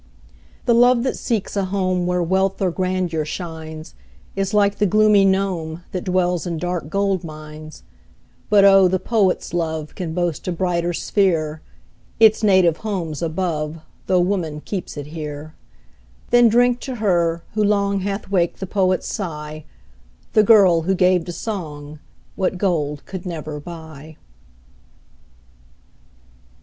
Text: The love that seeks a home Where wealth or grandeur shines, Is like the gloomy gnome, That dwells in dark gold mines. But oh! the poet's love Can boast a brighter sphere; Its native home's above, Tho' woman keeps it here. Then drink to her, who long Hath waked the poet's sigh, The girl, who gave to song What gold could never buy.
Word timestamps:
The 0.65 0.73
love 0.73 1.03
that 1.03 1.15
seeks 1.15 1.55
a 1.55 1.65
home 1.65 2.07
Where 2.07 2.23
wealth 2.23 2.59
or 2.59 2.71
grandeur 2.71 3.23
shines, 3.23 3.93
Is 4.35 4.51
like 4.51 4.79
the 4.79 4.87
gloomy 4.87 5.25
gnome, 5.25 5.83
That 5.91 6.03
dwells 6.05 6.47
in 6.47 6.57
dark 6.57 6.89
gold 6.89 7.23
mines. 7.23 7.83
But 8.49 8.65
oh! 8.65 8.87
the 8.87 8.97
poet's 8.97 9.53
love 9.53 9.93
Can 9.93 10.15
boast 10.15 10.47
a 10.47 10.51
brighter 10.51 10.91
sphere; 10.91 11.61
Its 12.19 12.41
native 12.41 12.77
home's 12.77 13.21
above, 13.21 13.77
Tho' 14.07 14.19
woman 14.21 14.61
keeps 14.61 14.97
it 14.97 15.05
here. 15.05 15.53
Then 16.31 16.49
drink 16.49 16.79
to 16.79 16.95
her, 16.95 17.43
who 17.53 17.63
long 17.63 17.99
Hath 17.99 18.27
waked 18.31 18.59
the 18.59 18.65
poet's 18.65 19.05
sigh, 19.05 19.65
The 20.33 20.41
girl, 20.41 20.81
who 20.81 20.95
gave 20.95 21.25
to 21.25 21.31
song 21.31 21.99
What 22.35 22.57
gold 22.57 23.05
could 23.05 23.23
never 23.27 23.59
buy. 23.59 24.17